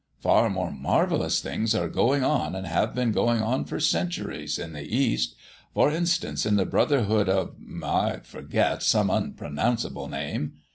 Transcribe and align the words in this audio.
Far 0.19 0.49
more 0.49 0.71
marvellous 0.71 1.41
things 1.41 1.75
are 1.75 1.87
going 1.87 2.23
on, 2.23 2.55
and 2.55 2.65
have 2.65 2.95
been 2.95 3.11
going 3.11 3.39
on 3.39 3.65
for 3.65 3.79
centuries, 3.79 4.57
in 4.57 4.73
the 4.73 4.81
East; 4.81 5.35
for 5.75 5.91
instance, 5.91 6.43
in 6.43 6.55
the 6.55 6.65
Brotherhoods 6.65 7.29
of 7.29 7.51
I 7.83 8.21
forget 8.23 8.81
some 8.81 9.11
unpronounceable 9.11 10.07
name.' 10.07 10.53